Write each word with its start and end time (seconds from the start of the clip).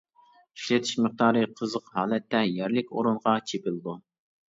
ئىشلىتىش 0.59 0.93
مىقدارى: 1.03 1.45
قىزىق 1.61 1.93
ھالەتتە 1.99 2.43
يەرلىك 2.57 2.93
ئورۇنغا 2.97 3.39
چېپىلىدۇ. 3.53 4.01